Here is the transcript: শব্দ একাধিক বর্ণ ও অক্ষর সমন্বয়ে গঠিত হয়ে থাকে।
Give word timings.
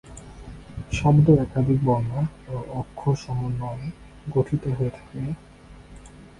শব্দ 0.93 1.25
একাধিক 1.45 1.79
বর্ণ 1.85 2.11
ও 2.49 2.55
অক্ষর 2.81 3.15
সমন্বয়ে 3.23 3.87
গঠিত 4.27 4.63
হয়ে 4.77 4.91
থাকে। 4.97 5.19